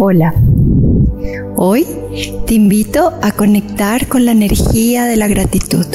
Hola. 0.00 0.34
Hoy 1.54 1.86
te 2.46 2.54
invito 2.54 3.12
a 3.22 3.30
conectar 3.30 4.08
con 4.08 4.24
la 4.24 4.32
energía 4.32 5.04
de 5.04 5.14
la 5.14 5.28
gratitud, 5.28 5.86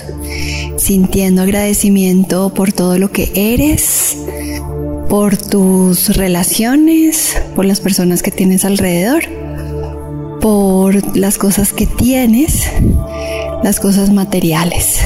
sintiendo 0.77 1.41
agradecimiento 1.41 2.53
por 2.53 2.71
todo 2.71 2.97
lo 2.97 3.11
que 3.11 3.29
eres, 3.35 4.17
por 5.09 5.35
tus 5.35 6.15
relaciones, 6.15 7.35
por 7.53 7.65
las 7.65 7.81
personas 7.81 8.23
que 8.23 8.31
tienes 8.31 8.63
alrededor, 8.63 9.23
por 10.39 11.17
las 11.17 11.37
cosas 11.37 11.73
que 11.73 11.85
tienes, 11.85 12.69
las 13.61 13.81
cosas 13.81 14.09
materiales. 14.13 15.01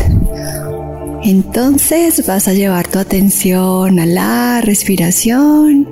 Entonces 1.24 2.24
vas 2.28 2.48
a 2.48 2.54
llevar 2.54 2.88
tu 2.88 3.00
atención 3.00 4.00
a 4.00 4.06
la 4.06 4.62
respiración. 4.62 5.88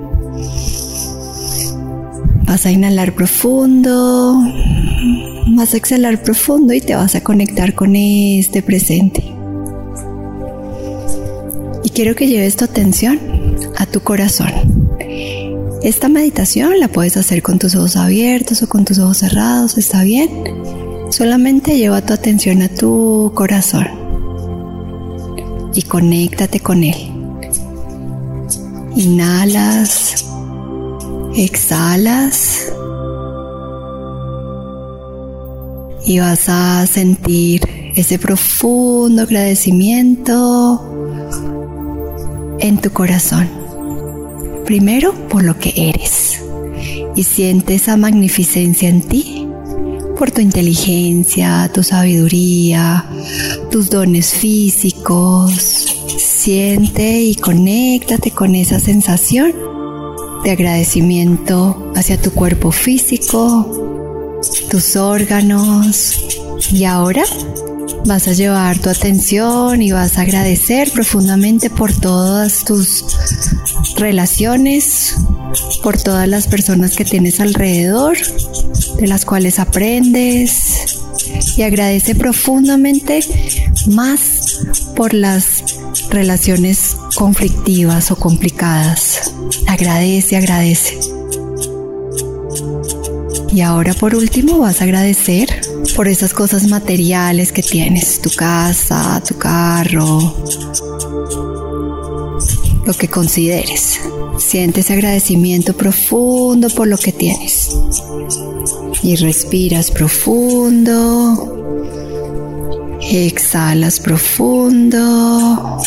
Vas 2.46 2.64
a 2.64 2.70
inhalar 2.70 3.14
profundo. 3.14 4.40
Vas 5.48 5.74
a 5.74 5.76
exhalar 5.76 6.22
profundo 6.22 6.72
y 6.72 6.80
te 6.80 6.94
vas 6.94 7.14
a 7.14 7.22
conectar 7.22 7.74
con 7.74 7.96
este 7.96 8.62
presente. 8.62 9.24
Y 11.84 11.90
quiero 11.90 12.14
que 12.14 12.28
lleves 12.28 12.56
tu 12.56 12.64
atención 12.64 13.18
a 13.76 13.86
tu 13.86 14.00
corazón. 14.00 14.50
Esta 15.82 16.08
meditación 16.08 16.80
la 16.80 16.88
puedes 16.88 17.16
hacer 17.16 17.42
con 17.42 17.58
tus 17.58 17.76
ojos 17.76 17.96
abiertos 17.96 18.62
o 18.62 18.68
con 18.68 18.84
tus 18.84 18.98
ojos 18.98 19.18
cerrados, 19.18 19.78
¿está 19.78 20.02
bien? 20.02 20.30
Solamente 21.10 21.78
lleva 21.78 22.00
tu 22.02 22.12
atención 22.12 22.62
a 22.62 22.68
tu 22.68 23.32
corazón 23.34 23.86
y 25.74 25.82
conéctate 25.82 26.60
con 26.60 26.82
él. 26.82 26.96
Inhalas, 28.96 30.26
exhalas 31.36 32.72
y 36.04 36.18
vas 36.18 36.48
a 36.48 36.86
sentir 36.86 37.92
ese 37.94 38.18
profundo 38.18 39.22
agradecimiento 39.22 40.80
en 42.60 42.78
tu 42.78 42.90
corazón. 42.90 43.48
Primero 44.64 45.12
por 45.28 45.44
lo 45.44 45.58
que 45.58 45.72
eres 45.76 46.42
y 47.14 47.22
siente 47.22 47.74
esa 47.74 47.96
magnificencia 47.96 48.88
en 48.88 49.02
ti 49.02 49.46
por 50.18 50.30
tu 50.30 50.40
inteligencia, 50.40 51.70
tu 51.72 51.82
sabiduría, 51.82 53.04
tus 53.70 53.90
dones 53.90 54.32
físicos. 54.32 55.92
Siente 56.16 57.20
y 57.20 57.34
conéctate 57.34 58.30
con 58.30 58.54
esa 58.54 58.80
sensación 58.80 59.75
de 60.44 60.50
agradecimiento 60.50 61.92
hacia 61.94 62.20
tu 62.20 62.32
cuerpo 62.32 62.72
físico, 62.72 64.40
tus 64.70 64.96
órganos. 64.96 66.20
Y 66.72 66.84
ahora 66.84 67.24
vas 68.06 68.28
a 68.28 68.32
llevar 68.32 68.78
tu 68.78 68.88
atención 68.88 69.82
y 69.82 69.92
vas 69.92 70.18
a 70.18 70.22
agradecer 70.22 70.90
profundamente 70.92 71.70
por 71.70 71.92
todas 71.92 72.64
tus 72.64 73.04
relaciones, 73.96 75.16
por 75.82 76.00
todas 76.00 76.28
las 76.28 76.46
personas 76.46 76.96
que 76.96 77.04
tienes 77.04 77.40
alrededor, 77.40 78.16
de 78.98 79.06
las 79.06 79.24
cuales 79.24 79.58
aprendes 79.58 80.98
y 81.56 81.62
agradece 81.62 82.14
profundamente 82.14 83.20
más 83.88 84.60
por 84.94 85.14
las 85.14 85.64
relaciones 86.10 86.96
conflictivas 87.14 88.10
o 88.10 88.16
complicadas. 88.16 89.25
Agradece, 89.66 90.36
agradece. 90.36 90.98
Y 93.52 93.60
ahora 93.62 93.94
por 93.94 94.14
último 94.14 94.58
vas 94.58 94.80
a 94.80 94.84
agradecer 94.84 95.48
por 95.94 96.08
esas 96.08 96.34
cosas 96.34 96.68
materiales 96.68 97.52
que 97.52 97.62
tienes, 97.62 98.20
tu 98.20 98.30
casa, 98.30 99.22
tu 99.26 99.38
carro, 99.38 100.36
lo 102.84 102.94
que 102.94 103.08
consideres. 103.08 103.98
Sientes 104.38 104.90
agradecimiento 104.90 105.74
profundo 105.74 106.68
por 106.68 106.86
lo 106.86 106.98
que 106.98 107.12
tienes. 107.12 107.70
Y 109.02 109.16
respiras 109.16 109.90
profundo. 109.90 111.52
Exhalas 113.00 114.00
profundo. 114.00 115.80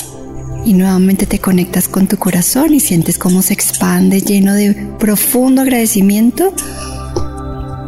Y 0.66 0.74
nuevamente 0.74 1.26
te 1.26 1.40
conectas 1.40 1.88
con 1.88 2.08
tu 2.08 2.18
corazón 2.18 2.74
y 2.74 2.80
sientes 2.80 3.18
cómo 3.18 3.42
se 3.42 3.54
expande 3.54 4.22
lleno 4.22 4.54
de 4.54 4.74
profundo 5.00 5.62
agradecimiento 5.62 6.54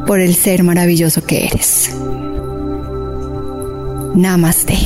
por 0.07 0.19
el 0.19 0.35
ser 0.35 0.63
maravilloso 0.63 1.23
que 1.23 1.45
eres. 1.45 1.91
Namaste. 4.15 4.80